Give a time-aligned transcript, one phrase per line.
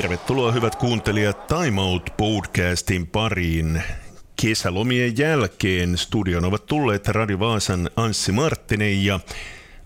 [0.00, 3.82] Tervetuloa hyvät kuuntelijat Time Out podcastin pariin.
[4.42, 9.20] Kesälomien jälkeen studion ovat tulleet Radio Vaasan Anssi Marttinen ja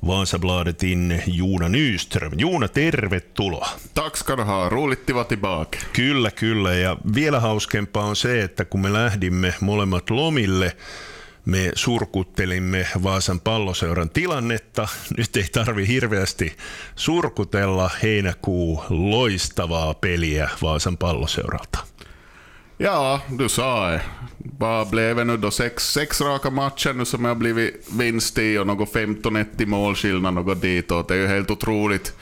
[0.06, 2.32] Vaasabladetin Juuna Nyström.
[2.38, 3.68] Juuna, tervetuloa.
[3.94, 5.78] Tack ska du ha, roligt tillbaka.
[5.92, 6.74] Kyllä, kyllä.
[6.74, 10.76] Ja vielä hauskempaa on se, että kun me lähdimme molemmat lomille,
[11.44, 14.88] me surkuttelimme Vaasan palloseuran tilannetta.
[15.16, 16.56] Nyt ei tarvi hirveästi
[16.96, 21.78] surkutella heinäkuu loistavaa peliä Vaasan palloseuralta.
[22.78, 24.00] Ja, du sa det.
[24.58, 25.50] Vad blev det nu då?
[25.50, 30.34] Sex, sex raka matcher nu som har blivit vinst i och något 15-1 i målskillnad,
[30.34, 31.08] något ditåt.
[31.08, 32.14] Det är ju helt otroligt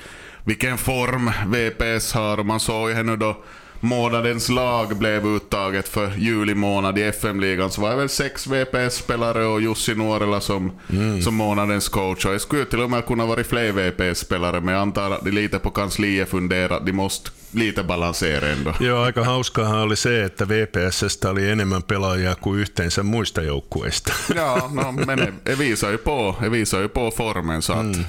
[0.45, 2.43] vilken form VPS har.
[2.43, 3.45] Man såg ju nu då
[3.83, 9.45] månadens lag blev uttaget för juli månad i FM-ligan så var det väl sex VPS-spelare
[9.47, 11.23] och Jussi Nuorela som, mm.
[11.23, 12.25] som månadens coach.
[12.25, 15.31] Och det skulle till och med kunna vara fler VPS-spelare men jag antar att de
[15.31, 18.75] lite på kansliet funderar de måste lite balansera ändå.
[18.81, 24.12] Joo, aika hauskaahan oli se, että VPSstä oli enemmän pelaajia kuin yhteensä muista joukkueista.
[24.34, 28.05] ja, no, men det visar ju på, det visar ju på formen så att mm.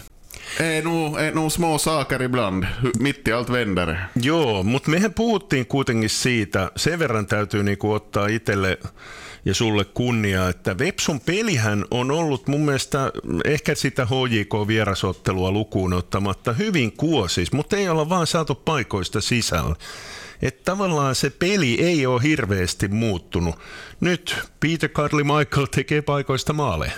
[0.60, 2.66] Är nog, är nog små saker ibland,
[3.00, 3.98] mitt i allt vänder.
[4.16, 8.78] Joo, mutta mehän puhuttiin kuitenkin siitä, sen verran täytyy niinku ottaa itselle
[9.46, 13.12] ja sulle kunnia, että Vepsun pelihän on ollut mun mielestä
[13.46, 19.76] ehkä sitä HJK-vierasottelua lukuun ottamatta hyvin kuosis, mutta ei olla vaan saatu paikoista sisällä.
[20.42, 23.56] Että tavallaan se peli ei ole hirveästi muuttunut.
[24.00, 26.92] Nyt Peter Carly Michael tekee paikoista maaleja.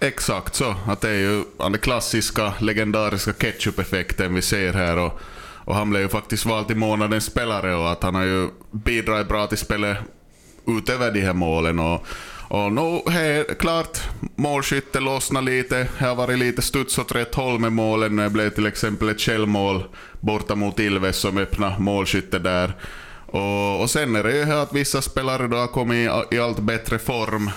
[0.00, 0.74] Exakt så.
[0.86, 4.98] Att det är ju den klassiska legendariska ketchup-effekten vi ser här.
[4.98, 5.20] Och,
[5.64, 9.28] och han blev ju faktiskt vald till månadens spelare och att han har ju bidragit
[9.28, 9.98] bra till spelet
[10.66, 11.78] utöver de här målen.
[11.78, 12.06] Och,
[12.48, 13.98] och nu är klart,
[14.36, 15.88] målskytte lossnade lite.
[15.98, 18.16] Det har varit lite studs åt rätt håll med målen.
[18.16, 19.84] Det blev till exempel ett källmål
[20.20, 22.74] borta mot Ilves som öppnade målskytte där.
[23.26, 26.38] Och, och sen är det ju här att vissa spelare då har kommit i, i
[26.38, 27.50] allt bättre form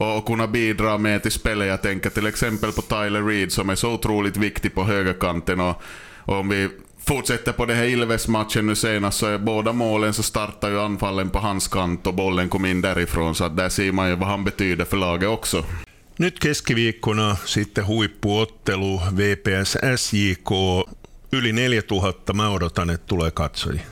[0.00, 1.68] och kunna bidra med till spelet.
[1.68, 5.60] Jag tänker till exempel på Tyler Reed som är så otroligt viktig på högerkanten.
[5.60, 5.82] Och,
[6.24, 6.68] och om vi
[7.06, 11.30] fortsätter på det här Ilves-matchen nu senast så är båda målen så startar ju anfallen
[11.30, 13.34] på hans kant och bollen kom in därifrån.
[13.34, 15.64] Så där ser man ju vad han betyder för laget också.
[16.16, 20.50] Nyt keskiviikkona sitten huippuottelu VPS SJK.
[21.32, 23.82] Yli 4000 mä odotan, että tulee katsojia.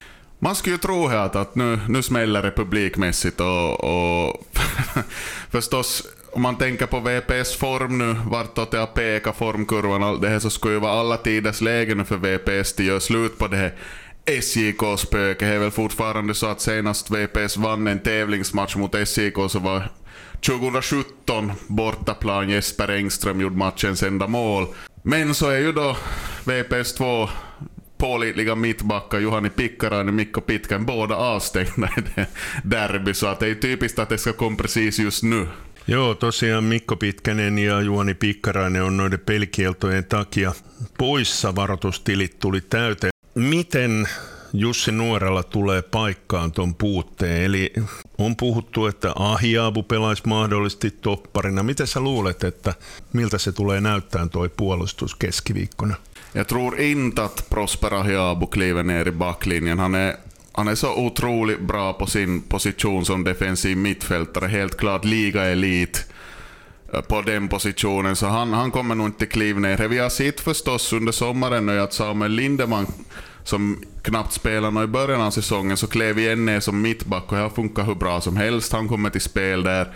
[0.46, 4.46] Man skulle ju tro här att, nu, nu smäller det publikmässigt och, och
[5.50, 6.02] förstås
[6.32, 10.38] om man tänker på VPS form nu, vartåt det har pekat formkurvan och det här
[10.38, 13.56] så skulle ju vara alla tiders läge nu för VPS till göra slut på det
[13.56, 13.74] här
[14.40, 15.48] SJK-spöket.
[15.48, 19.90] Det är väl fortfarande så att senast VPS vann en tävlingsmatch mot SJK så var
[20.46, 24.66] 2017 bortaplan Jesper Engström gjorde matchens enda mål.
[25.02, 25.96] Men så är ju då
[26.44, 27.28] VPS 2
[27.98, 32.26] pålitliga mittbackar Juhani Pikkarainen och Mikko Pitkän båda avstängda i det
[32.64, 35.46] derby, så att det är typiskt att det ska komma precis just nu.
[35.88, 40.52] Joo, tosiaan Mikko Pitkänen ja Juhani Pikkarainen on noiden pelikieltojen takia
[40.98, 41.56] poissa.
[41.56, 43.10] Varoitustilit tuli täyteen.
[43.34, 44.08] Miten
[44.52, 47.42] Jussi Nuorella tulee paikkaan tuon puutteen?
[47.44, 47.72] Eli
[48.18, 51.62] on puhuttu, että Ahiabu pelaisi mahdollisesti topparina.
[51.62, 52.74] Miten sä luulet, että
[53.12, 55.94] miltä se tulee näyttää tuo puolustus keskiviikkona?
[56.36, 59.78] Jag tror inte att Prosper Ahiabo kliver ner i backlinjen.
[59.78, 60.16] Han är,
[60.52, 64.47] han är så otroligt bra på sin position som defensiv mittfältare.
[64.47, 66.06] Helt klart liga-elit
[66.92, 69.88] eh, på den positionen, så han, han kommer nog inte kliva ner.
[69.88, 72.86] Vi har sett förstås under sommaren nu att Samuel Lindeman,
[73.44, 77.42] som knappt spelade i början av säsongen, så klev igen ner som mittback och det
[77.42, 78.72] har funkat hur bra som helst.
[78.72, 79.92] Han kommer till spel där.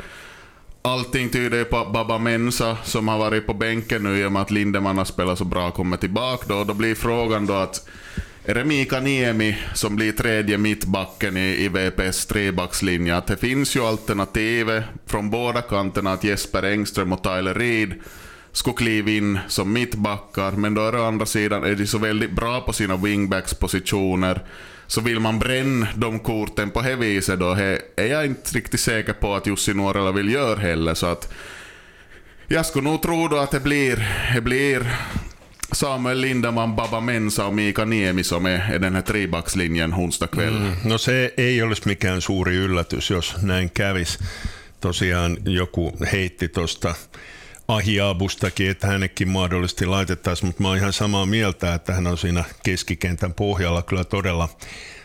[0.82, 4.42] Allting tyder på att Baba Mensa, som har varit på bänken nu i och med
[4.42, 6.64] att Lindeman har spelat så bra, kommer tillbaka då.
[6.64, 7.88] Då blir frågan då att
[8.44, 13.16] är det Mika Niemi som blir tredje mittbacken i, i VPS trebackslinje?
[13.16, 17.94] Att det finns ju alternativ från båda kanterna att Jesper Engström och Tyler Reed
[18.52, 21.98] skulle kliva in som mittbackar, men då är det å andra sidan är de så
[21.98, 24.42] väldigt bra på sina wingbackspositioner
[24.90, 27.52] så vill man bränna de korten på det viset då
[27.96, 30.94] är jag inte riktigt säker på att Jussi Nuorela vill göra heller.
[30.94, 31.32] Så att
[32.48, 34.96] jag skulle nog tro då att det blir, det blir
[35.72, 40.56] Samuel Lindeman, Baba Mensa och Mika Niemi som är, är den här trebackslinjen onsdag kväll.
[40.56, 44.18] Mm, no se ei olisi mikään suuri yllätys, jos näin kävis.
[44.80, 46.94] Tosiaan joku heitti tuosta
[47.70, 52.44] Ahiabustakin, että hänekin mahdollisesti laitettaisiin, mutta mä oon ihan samaa mieltä, että hän on siinä
[52.62, 54.48] keskikentän pohjalla kyllä todella,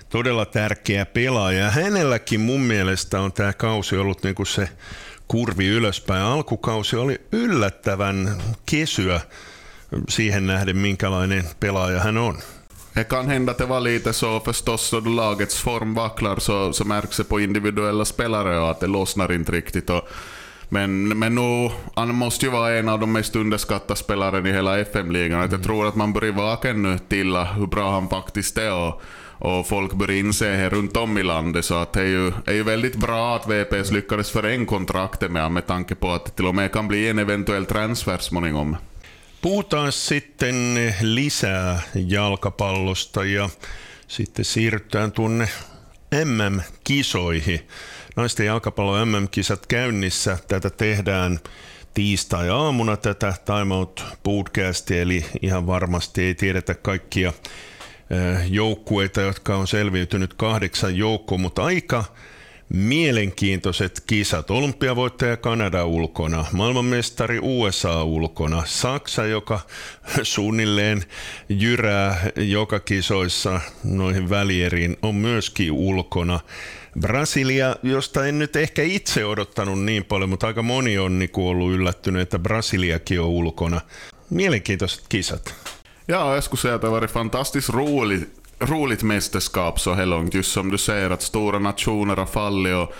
[0.10, 1.60] todella tärkeä pelaaja.
[1.60, 4.70] Ja hänelläkin mun mielestä on tämä kausi ollut niin kuin se
[5.28, 6.22] kurvi ylöspäin.
[6.22, 9.22] Alkukausi oli yllättävän kesyä
[10.10, 12.38] siihen nähden, minkälainen pelaaja hän on.
[12.96, 16.86] det kan hända att det var lite så förstås då lagets form vacklar så, så
[16.86, 19.90] märks det på individuella spelare och att det lossnar inte riktigt.
[19.90, 20.08] Och,
[20.75, 24.80] men, men nu, han måste ju vara en av de mest underskattade spelarna i hela
[24.80, 25.39] FM-ligan.
[25.39, 25.51] Mm.
[25.51, 28.74] Jag tror att man börjar vaka nu till hur bra han faktiskt är.
[28.74, 29.01] Och,
[29.39, 31.66] och folk börjar inse här runt om i landet.
[31.66, 35.51] Så att det är ju, är ju väldigt bra att VPS lyckades föränga kontraktet med
[35.51, 38.77] med tanke på att det till och med kan bli en eventuell transfer småningom.
[39.42, 43.50] Puhutaan sitten lisää jalkapallosta ja
[44.07, 45.48] sitten siirrytään tuonne
[46.12, 47.60] MM-kisoihin.
[48.16, 50.38] Naisten jalkapallo MM-kisat käynnissä.
[50.48, 51.40] Tätä tehdään
[51.94, 57.34] tiistai-aamuna tätä Time Out podcastia, eli ihan varmasti ei tiedetä kaikkia
[58.50, 62.04] joukkueita, jotka on selviytynyt kahdeksan joukkoon, mutta aika
[62.70, 64.52] mielenkiintoiset kisat.
[64.52, 69.60] Olympiavoittaja Kanada ulkona, maailmanmestari USA ulkona, Saksa, joka
[70.24, 71.04] suunnilleen
[71.50, 76.40] jyrää joka kisoissa noihin välieriin, on myöskin ulkona.
[77.00, 81.72] Brasilia, josta en nyt ehkä itse odottanut niin paljon, mutta aika moni on niin ollut
[81.72, 83.82] yllättynyt, että Brasiliakin on ulkona.
[84.30, 85.56] Mielenkiintoiset kisat.
[86.08, 87.08] Ja, jag skulle säga att det har
[88.60, 90.34] roligt mästerskap så här långt.
[90.34, 92.74] Just som du säger, att stora nationer har fallit.
[92.74, 92.92] Och,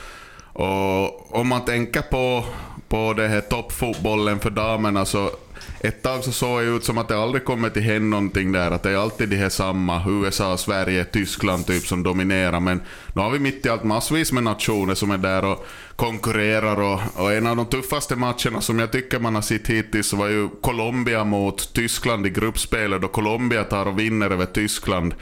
[0.54, 2.46] och om man tänker på,
[2.90, 5.32] på det här toppfotbollen för damerna så
[5.80, 8.72] ett tag så såg det ut som att det aldrig kommer till hända någonting där.
[8.72, 12.60] Att det är alltid de här samma, USA, Sverige, Tyskland typ som dominerar.
[12.60, 12.82] Men
[13.14, 15.66] nu har vi mitt i allt massvis med nationer som är där och
[15.96, 16.82] konkurrerar.
[16.82, 20.28] Och, och en av de tuffaste matcherna som jag tycker man har sett hittills var
[20.28, 23.02] ju Colombia mot Tyskland i gruppspelet.
[23.02, 25.16] Då Colombia tar och vinner över Tyskland.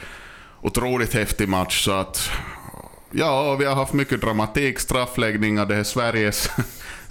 [0.62, 1.86] Otroligt häftig match.
[1.86, 2.30] så att
[3.16, 5.66] Ja, vi har haft mycket dramatik, straffläggningar.
[5.66, 6.50] Det är Sveriges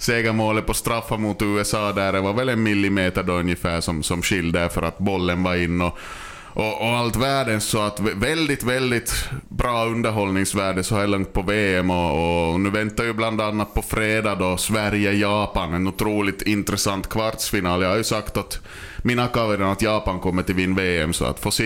[0.03, 2.13] segermålet på straffar mot USA där.
[2.13, 5.81] Det var väl en millimeter då ungefär som, som skilde för att bollen var in.
[5.81, 5.97] Och,
[6.53, 11.89] och, och allt världens så att väldigt, väldigt bra underhållningsvärde så här långt på VM
[11.89, 17.81] och, och, nu väntar ju bland annat på fredag då Sverige-Japan, en otroligt intressant kvartsfinal.
[17.81, 18.59] Jag har ju sagt att
[19.03, 21.11] mina kaverin att Japan kommer till vin VM,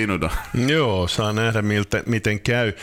[0.07, 0.29] nu då.
[0.73, 2.73] Joo, saa nähdä miltä, miten käy.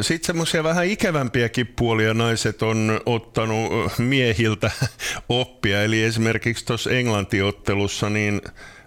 [0.00, 4.70] Sitten semmoisia vähän ikävämpiäkin puolia naiset on ottanut miehiltä
[5.28, 8.42] oppia, eli esimerkiksi tuossa Englantiottelussa niin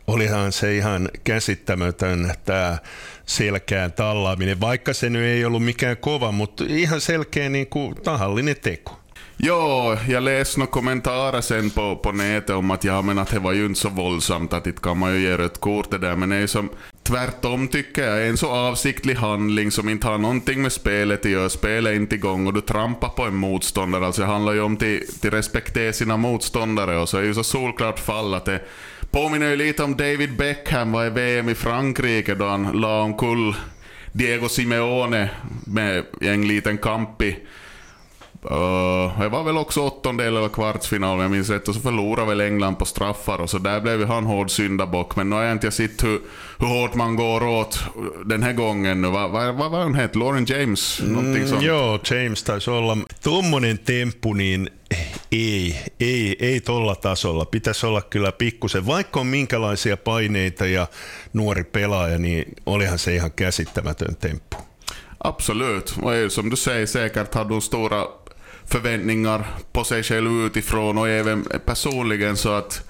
[0.08, 2.78] olihan se ihan käsittämätön tämä
[3.26, 8.56] selkään tallaaminen, vaikka se nyt ei ollut mikään kova, mutta ihan selkeä niin kuin tahallinen
[8.62, 9.00] teko.
[9.38, 13.40] Jo, jag läste några kommentarer sen på, på nätet om att ja, men att det
[13.40, 16.16] var ju inte så våldsamt, att inte kan man ju ge rött kort det där,
[16.16, 16.70] men det är som
[17.04, 21.50] tvärtom tycker jag, en så avsiktlig handling som inte har någonting med spelet att göra,
[21.50, 24.78] spelet är inte igång och du trampar på en motståndare, alltså det handlar ju om
[24.78, 28.60] till respektera sina motståndare och så är det ju så solklart fall att det
[29.13, 33.56] påminner ju lite om David Beckham var i VM i Frankrike då han la omkull
[34.12, 35.30] Diego Simeone
[35.65, 37.38] med en liten kamp i
[38.51, 42.28] Uh, det var väl också åttondel eller kvartsfinal om jag minns rätt och så förlorade
[42.28, 45.16] väl England på straffar och så där blev han hård syndabock.
[45.16, 46.22] Men nu har jag inte sett hur,
[46.60, 47.80] hur hårt man går åt
[48.25, 49.12] den här gången.
[49.12, 50.19] Vad va, va, va han hette?
[50.19, 51.01] Lauren James?
[51.01, 51.63] mm, sånt.
[51.63, 52.98] Joo, James taisi olla.
[53.24, 54.70] Tuommoinen temppu, niin
[55.32, 57.46] ei, ei, ei tolla tasolla.
[57.46, 60.88] Pitäisi olla kyllä pikkusen, vaikka on minkälaisia paineita ja
[61.34, 64.58] nuori pelaaja, niin olihan se ihan käsittämätön temppu.
[65.25, 68.03] Absolut, och som du säger säkert hade de stora
[68.74, 72.82] förväntningar på sig själv utifrån och även personligen så att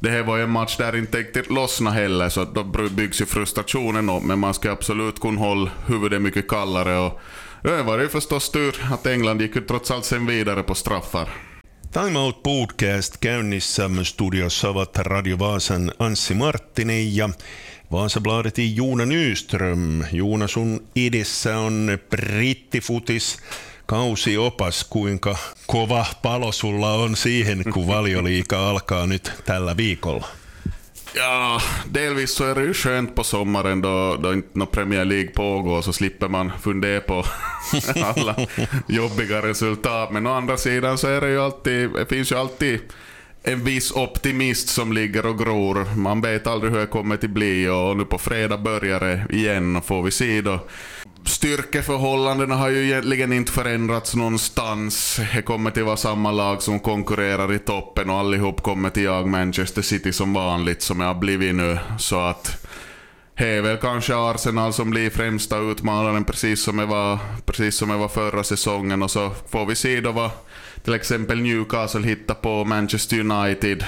[0.00, 4.10] det här var en match där inte riktigt lossna heller så då byggs ju frustrationen
[4.10, 7.20] upp men man ska absolut kunna hålla huvudet mycket kallare och
[7.62, 11.28] det var ju förstås tur att England gick ju trots allt sen vidare på straffar.
[11.92, 17.30] Time Out Podcast käynnissä studiossa ovat Radio Vaasan Anssi Marttinen ja
[17.92, 20.04] Vaasabladetin Juuna Nyström.
[20.12, 23.38] Juuna, sun edessä on brittifutis
[23.86, 30.26] kausiopas, kuinka kova palo sulla on siihen, kun valioliika alkaa nyt tällä viikolla?
[31.14, 31.60] Ja,
[31.94, 35.82] delvis så är det ju skönt på sommaren då, då inte någon Premier League pågår
[35.82, 37.24] så slipper man fundera på
[38.04, 38.36] alla
[38.88, 40.10] jobbiga resultat.
[40.10, 42.80] Men å andra sidan så är det ju alltid, det finns ju alltid
[43.48, 45.96] en viss optimist som ligger och gror.
[45.96, 49.76] Man vet aldrig hur det kommer att bli och nu på fredag börjar det igen
[49.76, 50.60] och får vi se då
[51.24, 55.20] Styrkeförhållandena har ju egentligen inte förändrats någonstans.
[55.34, 59.28] Det kommer till vara samma lag som konkurrerar i toppen och allihop kommer till jag
[59.28, 61.78] Manchester City som vanligt som jag har blivit nu.
[61.98, 62.66] Så att
[63.38, 67.88] det är väl kanske Arsenal som blir främsta utmanaren precis som det var, precis som
[67.88, 70.30] det var förra säsongen och så får vi se då vad
[70.86, 73.84] till exempel Newcastle hittar på Manchester United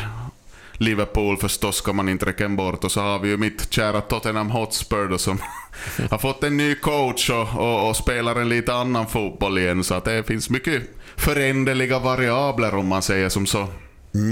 [0.72, 4.50] Liverpool förstås ska man inte räcka bort och så har vi ju mitt kära Tottenham
[4.50, 5.38] Hotspur då som
[6.10, 9.94] har fått en ny coach och, och, och, spelar en lite annan fotboll igen så
[9.94, 10.82] att det finns mycket
[11.16, 13.68] föränderliga variabler om man säger som så.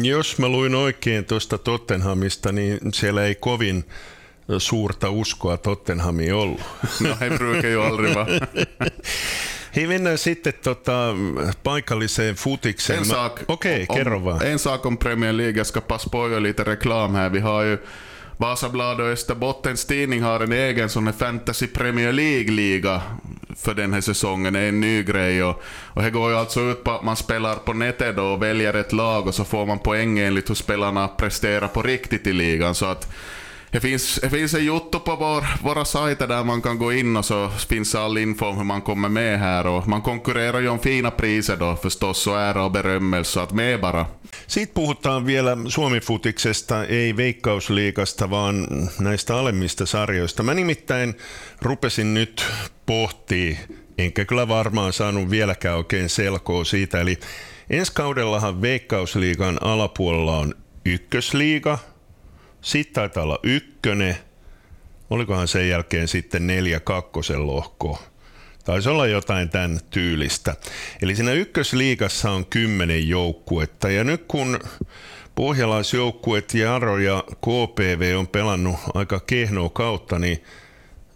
[0.03, 3.85] Jos mä luin oikein tuosta Tottenhamista, niin siellä ei kovin
[4.59, 6.61] suurta uskoa Tottenhamiin ollut.
[7.01, 8.17] No he brukar ju aldrig.
[9.77, 11.15] Hei, mennään sitten tota,
[11.63, 12.99] paikalliseen futikseen.
[12.99, 14.47] En sak, Okej, okay, kerro vaan.
[14.47, 17.31] En sak om Premier League, jag ska passa på att göra lite reklam här.
[17.31, 17.79] Vi har ju
[18.37, 23.03] Vasablad och Österbottens Tidning har en egen sån här Fantasy Premier League-liga
[23.57, 24.53] för den här säsongen.
[24.53, 25.63] Det är en ny grej och,
[25.95, 28.93] och det går ju alltså ut på att man spelar på nätet och väljer ett
[28.93, 32.75] lag och så får man poäng enligt hur spelarna presterar på riktigt i ligan.
[32.75, 33.13] Så att
[33.71, 37.17] det finns, det finns en jotto på vår, våra sajter där man kan gå in
[37.17, 39.67] och så finns all info om hur man kommer med här.
[39.67, 43.81] Och man konkurrerar ju om fina priser då förstås och ära och berömmelse, att med
[43.81, 44.07] bara.
[44.47, 48.67] Sitten puhutaan vielä Suomifutiksesta, ei Veikkausliigasta, vaan
[49.01, 50.43] näistä alemmista sarjoista.
[50.43, 51.15] Mä nimittäin
[51.63, 52.47] rupesin nyt
[52.87, 53.59] pohtii,
[53.99, 57.01] enkä kyllä varmaan saanut vieläkään oikein selkoa siitä.
[57.01, 57.19] Eli
[57.71, 60.55] ensi kaudellahan Veikkausliigan alapuolella on
[60.85, 61.79] ykkösliiga–
[62.67, 64.17] sitten taitaa olla ykkönen.
[65.11, 68.03] Olikohan sen jälkeen sitten neljä kakkosen lohkoa.
[68.65, 70.57] Taisi olla jotain tämän tyylistä.
[71.03, 73.91] Eli siinä ykkösliigassa on kymmenen joukkuetta.
[73.91, 74.59] Ja nyt kun
[75.35, 80.45] pohjalaisjoukkuet Jaro ja KPV on pelannut aika kehnoa kautta, niin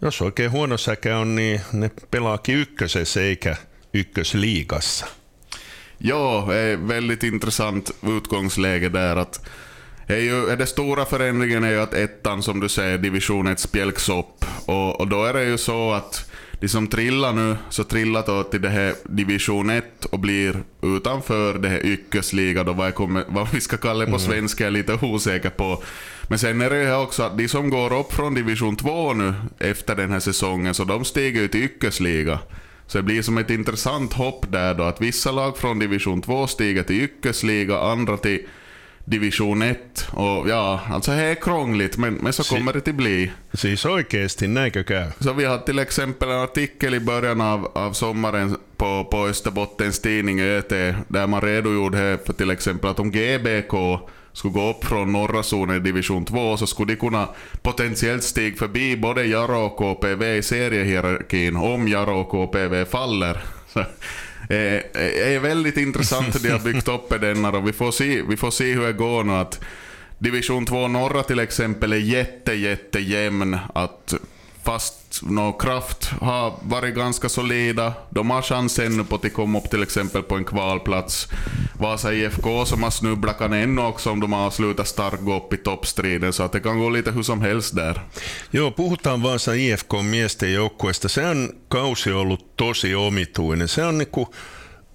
[0.01, 3.55] jos oikein huono säkä on, niin ne pelaakin ykkösessä eikä
[3.93, 5.05] ykkösliigassa.
[5.99, 6.47] Joo,
[6.87, 9.41] väldigt intressant utgångsläge där att
[10.07, 14.09] är ju, den stora förändringen är ju att ettan, som du säger, division 1 spjälks
[14.09, 14.45] upp.
[14.65, 16.31] Och, och då är det ju så att
[16.61, 21.53] de som trillar nu, så trillar då till det här division 1 och blir utanför
[21.53, 24.19] det här yrkesliga då, vad, kommer, vad vi ska kalla det på mm.
[24.19, 25.83] svenska är lite osäker på.
[26.27, 29.33] Men sen är det ju också att de som går upp från division 2 nu
[29.59, 32.39] efter den här säsongen, så de stiger ju till yrkesliga.
[32.87, 36.47] Så det blir som ett intressant hopp där då, att vissa lag från division 2
[36.47, 38.45] stiger till yrkesliga, andra till
[39.05, 40.07] division 1.
[40.11, 43.31] Och ja, alltså det är krångligt, men, men så kommer det att bli.
[43.53, 45.05] Siis oikeesti, näinkö käy?
[45.19, 49.99] Så vi har till exempel en artikel i början av, av sommaren på, på Österbottens
[49.99, 50.69] tidning ÖT,
[51.07, 53.73] där man redogjorde för till exempel att om GBK
[54.33, 57.29] skulle gå upp från norra zonen i division 2 så skulle de kunna
[57.61, 63.41] potentiellt stiga förbi både Jaro och KPV i seriehierarkin om Jaro och KPV faller.
[63.73, 63.85] är,
[64.51, 68.21] Eh, eh, är väldigt intressant hur de har byggt upp denna och vi får se,
[68.21, 69.33] vi får se hur det går nu.
[69.33, 69.59] Att
[70.17, 73.57] Division 2 norra till exempel är jätte, jätte jämn.
[73.73, 74.13] Att
[74.63, 77.93] fast no, Kraft har varit ganska solida.
[78.09, 81.27] De har chansen på att komma upp till exempel på en kvalplats.
[81.73, 85.53] Vasa IFK som har snubblat kan ännu också om de har slutat starkt gå upp
[85.53, 88.01] i toppstriden, så att det kan gå lite hur som helst där.
[88.51, 91.09] Joo, puhutaan Vaasa IFK miesten joukkueesta.
[91.09, 93.67] Se on kausi ollut tosi omituinen.
[93.67, 94.27] Se on niinku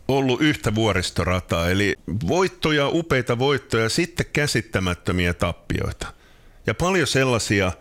[0.08, 1.94] ollut yhtä vuoristorataa, eli
[2.28, 6.15] voittoja, upeita voittoja, sitten käsittämättömiä tappioita.
[6.66, 7.72] Ja paljon sellaisia,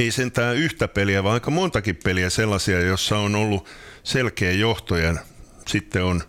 [0.00, 3.68] ei sentään yhtä peliä, vaan aika montakin peliä sellaisia, jossa on ollut
[4.02, 5.14] selkeä johto ja
[5.66, 6.22] sitten on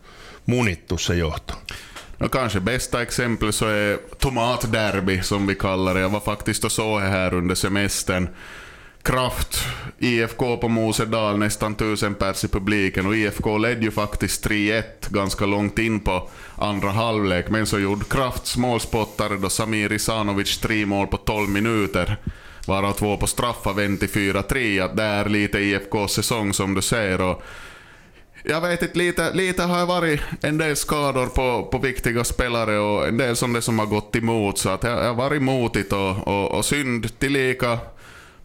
[0.46, 1.54] munittu se johto.
[2.20, 6.02] No kanske bästa exempel så är tomatderby som vi kallar det.
[6.02, 8.30] Jag var faktiskt och såg här under semestern.
[9.06, 9.64] Kraft,
[10.00, 13.08] IFK på Mosedal, nästan tusen pers i publiken.
[13.08, 18.06] Och IFK ledde ju faktiskt 3-1 ganska långt in på andra halvlek, men så gjorde
[18.06, 22.18] Krafts målspottare då Samir Isanovic tre mål på 12 minuter,
[22.68, 24.96] varav två på straffar vänt till 4-3.
[24.96, 27.22] Det är lite IFKs säsong som du säger.
[27.22, 27.44] Och
[28.44, 32.80] jag vet inte, lite, lite har det varit en del skador på, på viktiga spelare
[32.80, 35.94] och en del som det som har gått emot, så att det har varit motigt
[35.94, 37.80] och, och, och synd tillika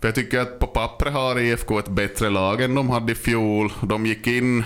[0.00, 3.14] för jag tycker att på pappret har IFK ett bättre lag än de hade i
[3.14, 3.72] fjol.
[3.82, 4.64] De gick in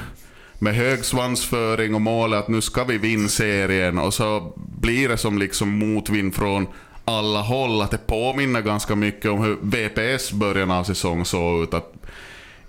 [0.59, 5.17] med hög svansföring och målet att nu ska vi vinna serien och så blir det
[5.17, 6.67] som liksom motvind från
[7.05, 7.83] alla håll.
[7.83, 11.75] Att det påminner ganska mycket om hur VPS början av säsong såg ut.
[11.75, 11.93] Att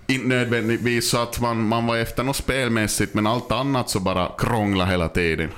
[0.06, 4.30] inte nödvändigtvis så att man, man var efter något spelmässigt, men allt annat så bara
[4.38, 5.50] krångla hela tiden.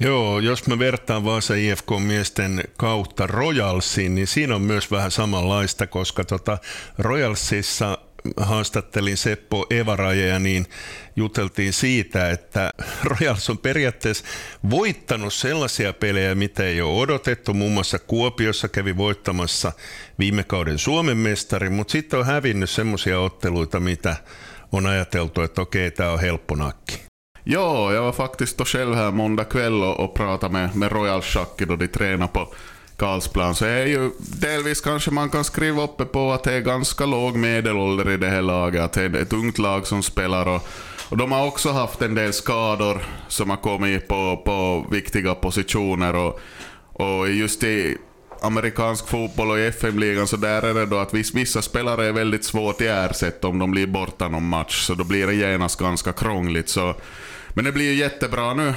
[0.00, 6.24] Joo, jos mä vertaan Vaasa IFK-miesten kautta Royalsiin, niin siinä on myös vähän samanlaista, koska
[6.24, 6.58] tota
[6.98, 7.98] Royalsissa
[8.36, 10.66] haastattelin Seppo Evarajeja, niin
[11.16, 12.70] juteltiin siitä, että
[13.04, 14.24] Royals on periaatteessa
[14.70, 17.54] voittanut sellaisia pelejä, mitä ei ole odotettu.
[17.54, 19.72] Muun muassa Kuopiossa kävi voittamassa
[20.18, 24.16] viime kauden Suomen mestari, mutta sitten on hävinnyt sellaisia otteluita, mitä
[24.72, 27.07] on ajateltu, että okei, tämä on helppo nakki.
[27.44, 31.22] Ja, jag var faktiskt då själv här måndag kväll och, och pratade med, med Royal
[31.22, 32.48] Schack då de tränar på
[32.96, 37.06] Karlsplan så är ju delvis kanske man kan skriva uppe på att det är ganska
[37.06, 38.82] låg medelålder i det här laget.
[38.82, 40.68] Att det är ett ungt lag som spelar och,
[41.08, 46.14] och de har också haft en del skador som har kommit på, på viktiga positioner.
[46.14, 46.40] Och,
[46.92, 47.96] och just i
[48.42, 52.44] amerikansk fotboll och i FM-ligan så där är det då att vissa spelare är väldigt
[52.44, 54.86] svårt att ersätta om de blir borta någon match.
[54.86, 56.68] Så då blir det genast ganska krångligt.
[56.68, 56.94] Så,
[57.54, 58.74] men det blir ju jättebra nu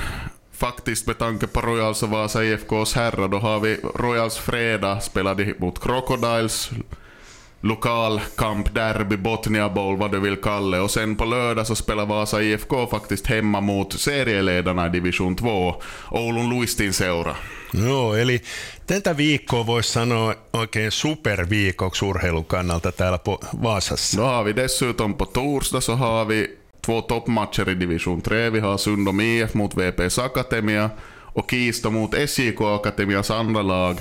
[0.51, 3.27] faktiskt med tanke på Royals och Vasa IFKs herrar.
[3.27, 6.70] Då har vi Royals fredag, spelade mot Crocodiles.
[7.63, 10.84] Lokal kamp, derby, Botnia Bowl, vad du vill kalla det.
[10.84, 15.75] Och sen på lördag så spelar Vasa IFK faktiskt hemma mot serieledarna i division 2,
[16.12, 17.36] Oulun Luistin seura.
[17.74, 18.41] Joo, eli
[18.88, 23.20] tätä viikkoa voisi sanoa oikein superviikoksi urheilun kannalta täällä
[23.63, 24.18] Vaasassa.
[24.18, 28.50] Då har vi dessutom på torsdag så har vi två toppmatcher i division 3.
[28.50, 30.89] Vi har Sundom IF mot VPS Akademia
[31.34, 33.98] och Kisto mot SJK Akademias andra lag.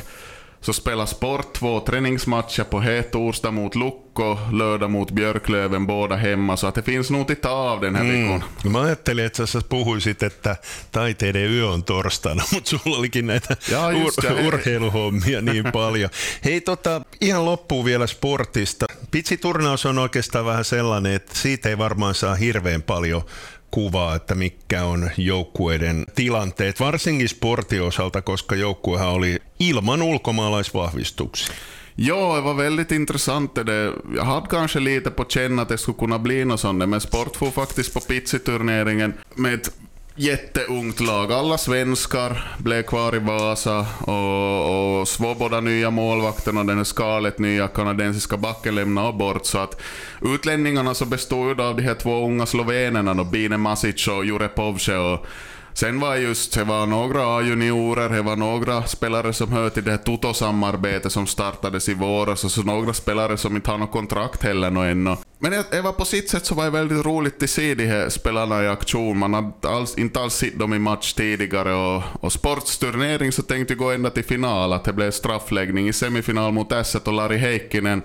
[0.62, 6.56] Så spelar Sport två träningsmatcher på het torsdag mot Lukko, lördag mot Björklöven, båda hemma.
[6.56, 8.42] Så att det finns nog att ta av den här mm.
[8.64, 10.56] Mä ajattelin, että sä puhuisit, että
[10.92, 16.10] taiteiden yö on torstaina, mutta sulla olikin näitä ja, ur- urheiluhommia niin paljon.
[16.44, 18.86] Hei, tota, ihan loppuun vielä sportista.
[19.10, 23.22] Pitsiturnaus on oikeastaan vähän sellainen, että siitä ei varmaan saa hirveän paljon
[23.70, 31.54] kuvaa, että mikä on joukkueiden tilanteet, varsinkin sportin osalta, koska joukkuehan oli ilman ulkomaalaisvahvistuksia.
[31.96, 33.54] Ja, det var väldigt intressant.
[33.54, 33.92] Det.
[34.14, 37.36] Jag hade kanske lite på känn att det skulle kunna bli något sånt, men Sport
[37.36, 39.70] får faktiskt på pizziturneringen med ett
[40.14, 41.32] jätteungt lag.
[41.32, 47.38] Alla svenskar blev kvar i Vasa och, och Svoboda nya målvakten och den här skalet
[47.38, 49.46] nya kanadensiska backen lämnade bort.
[49.46, 49.80] Så att
[50.22, 54.96] utlänningarna så bestod av de här två unga slovenerna, då, Bine Masic och Jure Povce.
[54.96, 55.26] Och
[55.72, 59.90] Sen var just, det var några A-juniorer, det var några spelare som hör till det
[59.90, 64.42] här Toto-samarbetet som startades i våras och så några spelare som inte har något kontrakt
[64.42, 65.16] heller ännu.
[65.42, 68.08] Men det var på sitt sätt så var det väldigt roligt att se de här
[68.08, 69.18] spelarna i aktion.
[69.18, 73.72] Man hade alls, inte alls sett dem i match tidigare och, och sportsturnering så tänkte
[73.72, 77.36] jag gå ända till final, att det blev straffläggning i semifinal mot Esset och Lari
[77.36, 78.02] Heikkinen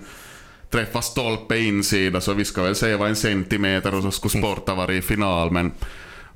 [0.70, 4.74] träffa stolpe insida, så vi ska väl säga var en centimeter och så skulle Sporta
[4.74, 5.50] vara i final.
[5.50, 5.72] Men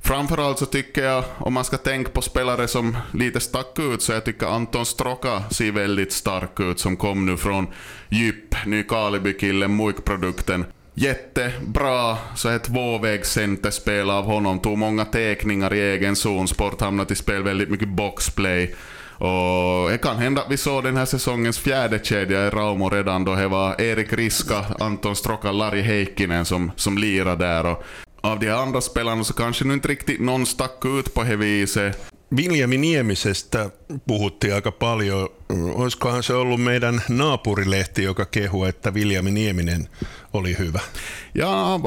[0.03, 4.11] Framförallt så tycker jag, om man ska tänka på spelare som lite stack ut, så
[4.11, 7.67] jag tycker Anton Stroka ser väldigt stark ut, som kom nu från
[8.09, 10.65] Djup, Nykarleby-killen, Muik-produkten.
[10.93, 17.15] Jättebra så ett tvåvägscenterspel av honom, tog många teckningar i egen zon, Sport hamnade i
[17.15, 18.75] spel väldigt mycket boxplay.
[19.17, 23.25] Och det kan hända att vi såg den här säsongens fjärde kedja i Raumo redan
[23.25, 27.65] då det var Erik Riska, Anton Stroka, Larry Heikkinen som, som lirade där.
[27.65, 27.83] Och
[28.21, 32.10] av de andra spelarna så kanske nu inte riktigt någon stack ut på det viset.
[32.35, 33.69] Viljami Niemisestä
[34.07, 35.29] puhuttiin aika paljon.
[35.73, 39.89] Olisikohan se ollut meidän naapurilehti, joka kehui, että Viljami Nieminen
[40.33, 40.79] oli hyvä?
[41.35, 41.83] Ja, han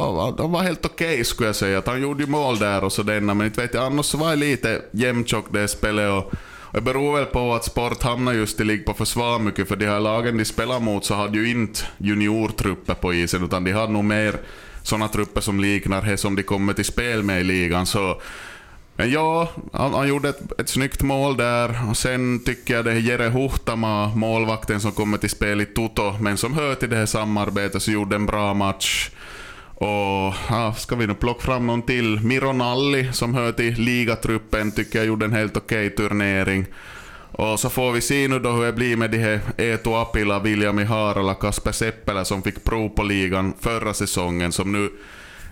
[0.53, 1.83] var helt okej okay, skulle jag säga.
[1.87, 5.69] Han gjorde ju mål där och sådana, men inte vet jag, annars lite jämntjockt det
[5.69, 6.11] spelet.
[6.11, 6.33] Och
[6.73, 9.87] det beror väl på att Sport hamnar just i ligg på försvar mycket, för de
[9.87, 13.93] här lagen de spelar mot så hade ju inte juniortrupper på isen, utan de hade
[13.93, 14.41] nog mer
[14.83, 17.87] sådana trupper som liknar det som de kommer till spel med i ligan.
[17.87, 18.21] Så,
[18.97, 21.91] men ja, han, han gjorde ett, ett snyggt mål där.
[21.91, 26.15] Och sen tycker jag det är Jere Huhtama, målvakten som kommer till spel i Toto,
[26.21, 29.11] men som hör till det här samarbetet, så gjorde en bra match.
[29.75, 32.21] Och ja, ska vi nu plocka fram någon till?
[32.21, 36.67] Mironalli som hör till ligatruppen tycker jag gjorde en helt okej okay turnering.
[37.37, 40.39] Och så får vi se nu då hur det blir med de här Eetu Apila,
[40.39, 44.91] William Harala, Kasper Seppälä som fick prov på ligan förra säsongen som nu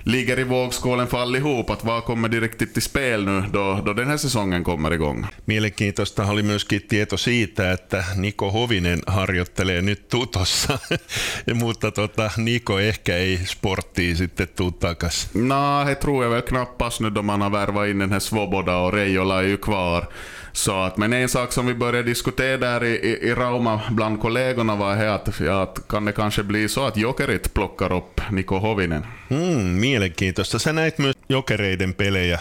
[0.05, 4.09] ligger i vågskålen för allihop, att vad kommer direkt till spel nu då, då den
[4.09, 5.27] här säsongen kommer igång.
[5.45, 10.79] Mielenkiintoista oli myöskin tieto siitä, että Niko Hovinen harjoittelee nyt tutossa,
[11.55, 15.29] mutta tota, Niko ehkä ei sporttiin sitten tuu takas.
[15.35, 18.77] Nej, det tror jag väl knappast nu då man har värvat in den här Svoboda
[18.77, 20.07] och Reijola är ju kvar.
[20.53, 24.21] Så att, men en sak som vi började diskutera där i, i, i Rauma bland
[24.21, 28.59] kollegorna var här att, att kan det kanske bli så att Jokerit plockar upp Niko
[28.59, 29.07] Hovinen?
[29.29, 30.59] Mm, mielenkiintoista.
[30.59, 32.39] Sä näit myös Jokereiden pelejä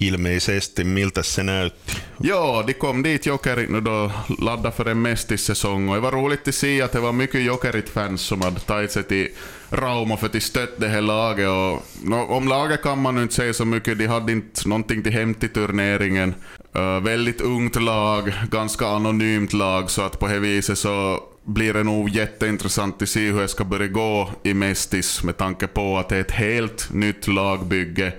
[0.00, 0.84] ilmeisesti.
[0.84, 1.92] Miltä se näytti?
[2.20, 6.48] Ja, de kom dit Jokerit nu då ladda för en mästissäsong och det var roligt
[6.48, 9.28] att se att det var mycket Jokerit-fans som hade tagit sig till
[9.70, 11.48] Rauma för att stötta det här laget.
[11.48, 15.12] Och, no, om laget kan man inte säga så mycket, de hade inte någonting till
[15.12, 16.34] hem till turneringen.
[16.76, 21.82] Uh, väldigt ungt lag, ganska anonymt lag, så att på det viset så blir det
[21.82, 26.08] nog jätteintressant att se hur det ska börja gå i Mestis med tanke på att
[26.08, 28.12] det är ett helt nytt lagbygge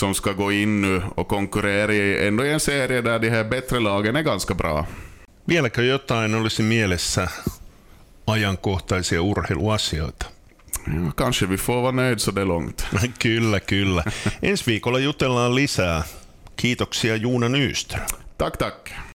[0.00, 3.80] som ska gå in nu och konkurrera i ändå en serie där de här bättre
[3.80, 4.86] lagen är ganska bra.
[5.44, 7.28] Vieläkö jotain olisi mielessä
[8.26, 10.26] ajankohtaisia urheiluasioita?
[10.86, 12.86] Ja, kanske vi får vara nöjd så det långt.
[13.18, 14.04] kyllä, kyllä.
[14.42, 16.02] Ensi viikolla jutellaan lisää.
[16.56, 18.06] Kiitoksia Juuna Nyström.
[18.38, 19.09] Tack, tack.